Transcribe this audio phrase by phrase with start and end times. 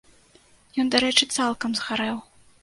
[0.83, 2.17] Ён, дарэчы, цалкам згарэў.